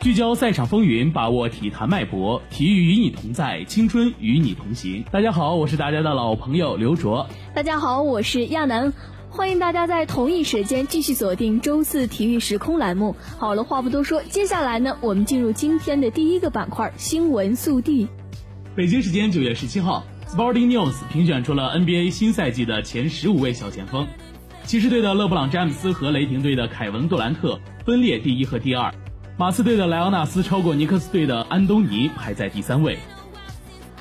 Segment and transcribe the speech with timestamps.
[0.00, 5.04] 聚焦赛场风云，把握体坛脉搏，体育与你同在，青春与你同行。
[5.10, 7.28] 大家好，我是大家的老朋友刘卓。
[7.52, 8.92] 大家好，我是亚楠。
[9.28, 13.16] 欢迎大家在同一时间继续锁定周四体育时空栏目。
[13.38, 18.06] 好了，话不多说，接下来呢，我们进入今天的第一个板块——新闻速递。
[18.76, 24.06] 北京时间九月十七号，Sporting News 评选出了 NBA 新赛季的前十五位小前锋。
[24.62, 28.94] 骑士队的勒布朗·詹姆斯和雷霆队的凯文·杜兰特分列第一和第二，
[29.38, 32.98] 马刺队的莱昂纳斯超过尼克斯队的安东尼，排在第三位。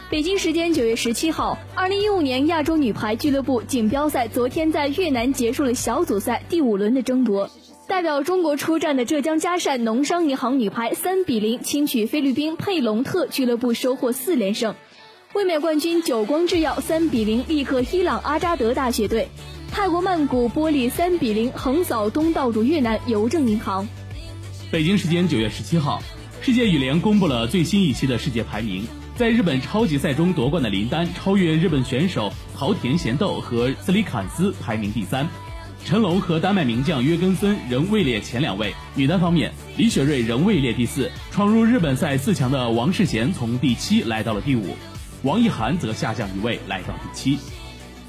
[0.09, 7.51] 北京时间九月十七号，二零一五年亚洲女排俱乐部锦标赛昨天在越南结束了小组赛第五轮的争夺。
[7.87, 14.73] 代表中国出战的浙江嘉善农商银行女排三比零轻取菲律宾佩隆特俱乐部，收获四连胜。
[15.35, 19.27] 卫冕冠军久光制药三比零力克伊朗阿扎德大学队。
[19.71, 23.87] 泰国曼谷玻璃三比零横扫东道主越南邮政银行。
[24.69, 26.03] 北京时间九月十七号，
[26.41, 35.25] 世界羽联公布了最新一期的世界排名，在日本超级赛中夺冠的林丹超越日本选手桃田贤斗和斯里坎斯排名第三。
[35.85, 38.73] 陈龙和丹麦名将约根森仍位列前两位。
[38.93, 44.75] 女单方面，李雪芮仍位列第四，闯入日本赛四强的王适娴从第七来到了第五，
[45.23, 47.39] 王艺涵则下降一位来到第七。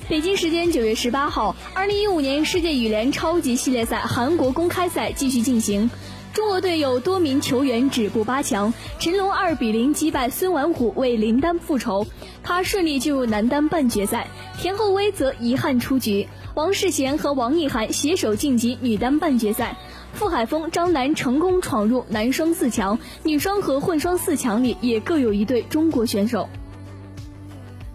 [0.09, 5.89] 北京时间九月十八号，二零一五年世界羽联超级系列赛韩国公开赛继续进行，
[6.35, 12.07] 中国队有多名球员止步八强，陈龙二比零击败孙完虎为林丹复仇，
[12.43, 16.29] 他顺利进入男单半决赛，田厚威则遗憾出局。
[16.55, 19.77] 王适娴和王艺涵携手晋级女单半决赛，
[20.13, 26.49] 傅海峰、张楠成功闯入男双四强，女双和混双四强里也各有一对中国选手。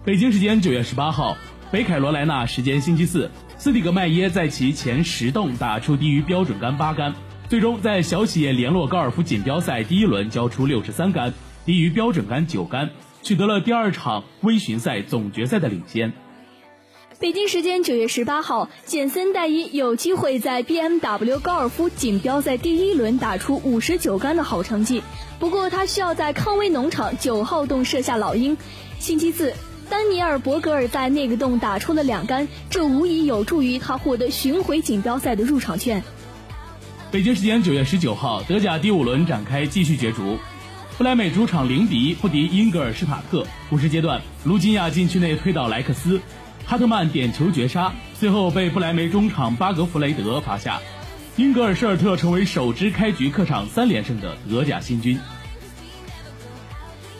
[0.04, 1.36] 北京时间九月十八号，
[1.70, 7.14] 北凯罗来纳时间星期四，斯蒂格迈耶在其前十洞打出低于标准杆八杆，
[7.48, 11.34] 最终在小企业联络高尔夫锦标赛第一轮交出六十三杆，
[11.66, 12.90] 低于标准杆九杆，
[13.22, 16.12] 取得了第二场微巡赛总决赛的领先。
[17.20, 25.02] 北京时间九月十八号，简森戴伊有机会在 BMW 高尔夫锦标赛第一轮打出五十九杆的好成绩，
[25.38, 28.56] 不过他需要在康威农场九号洞射下老鹰。
[28.98, 29.52] 星期四，
[29.90, 36.02] 丹尼尔·伯格尔在那个洞打出了两杆，这无疑有助于他获得巡回锦标赛的入场券。
[37.14, 40.36] 北京时间九月十九号，德甲第五轮展开，继续角逐，
[40.98, 43.46] 不莱美主场零比一不敌英格尔施塔特。
[43.70, 46.20] 补时阶段，卢金亚禁区内推倒莱克斯。
[46.66, 50.80] 哈特曼点球绝杀，最后被不莱梅中场巴格弗雷德罚下。
[51.36, 55.16] 英格尔施尔特成为首支开局客场三连胜的德甲新军。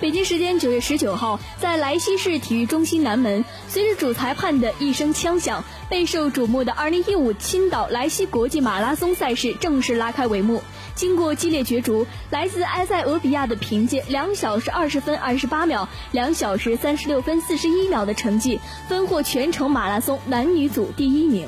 [0.00, 10.60] 北京时间九月十九号，在莱西市体育中心南门，随着主裁判的一声枪响，备受瞩目的二零一五青岛莱西国际马拉松赛事正式拉开帷幕。
[10.96, 21.46] 经过激烈角逐，来自埃塞俄比亚的凭借两小时二十分二十八秒、两小时三十六分四十一秒的成绩，分获全程马拉松男女组第一名。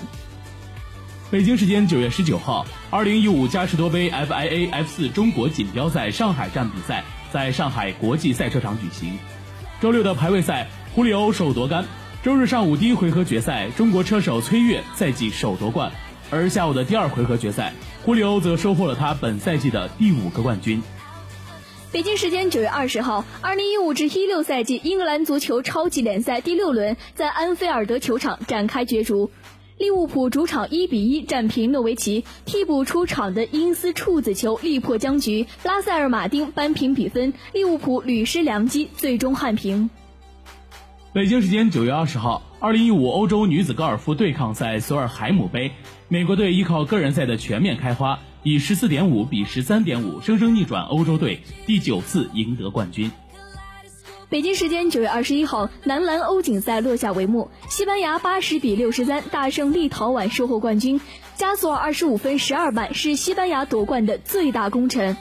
[1.29, 7.03] 北京时间九月十九号，二零一五嘉士多杯 FIA F 四中国锦标赛上海站比赛
[7.33, 9.19] 在上海国际赛车场举行。
[9.81, 11.83] 周六的排位赛，胡里欧首夺杆；
[12.27, 15.93] 周日上午第一回合决赛，中国车手崔越赛季首夺冠。
[16.29, 17.73] 而下午的第二回合决赛，
[18.05, 20.83] 胡里欧则收获了他本赛季的第五个冠军。
[21.93, 29.31] 北京时间九月二十号，二零一五至一六赛季英格兰足球超级联赛第六轮在安菲尔德球场展开角逐，
[29.79, 39.89] 利物浦主场一比一战平诺维奇，替补出场的因斯处子球力破僵局，拉塞尔马丁扳平比分，利物浦屡失良机，最终憾平。
[41.17, 45.73] 北京时间九月二十号，二零一五欧洲女子高尔夫对抗赛索尔海姆杯，
[46.09, 53.11] 美国队依靠个人赛的全面开花，以十四点五比十三点五生生逆转欧洲队，第九次赢得冠军。
[54.29, 61.01] 北京时间九月二十一号，男篮欧锦赛落下帷幕，西班牙八十比六十三大胜立陶宛，收获冠军。
[61.35, 65.17] 加索尔二十五分十二板是西班牙夺冠的最大功臣。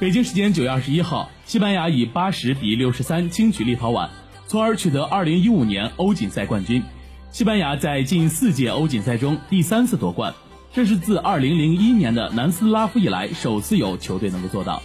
[0.00, 4.08] 北京时间九月二十一号，西班牙以八十比六十三轻取立陶宛。
[4.50, 6.82] 从而取得2015年欧锦赛冠军。
[7.30, 10.34] 西班牙在近四届欧锦赛中第三次夺冠，
[10.72, 14.82] 这是自2001年的南斯拉夫以来首次有球队能够做到。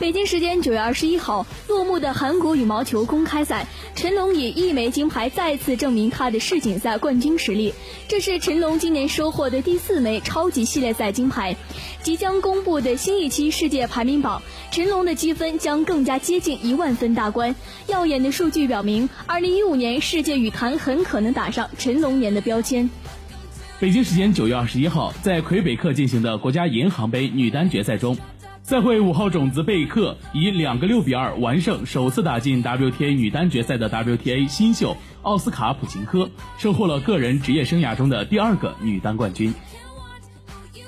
[0.00, 7.74] 北京时间九月二十一号落幕的韩国羽毛球公开赛，陈龙以一枚金牌再次证明他的世锦赛冠军实力。
[8.08, 11.54] 这是陈龙今年收获的第四枚超级系列赛金牌。
[12.02, 17.54] 即将公布的新一期世界排名榜，陈龙的积分将更加接近一万分大关。
[17.86, 22.88] 耀眼的数据表明，二零一五年世界羽坛很可能打上陈龙年的标签。
[23.78, 28.16] 北京时间九月二十一号，在魁北克进行的国家银行杯女单决赛中。
[28.70, 39.52] 赛会五号种子贝克以两个六比二完胜首次打进 WTA 女单决赛的 WTA 新秀奥斯卡普琴科，收获了个人职业生涯中的第二个女单冠军。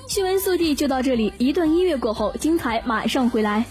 [0.07, 3.65] 新闻速递就到这里，一段音乐过后，精彩马上回来。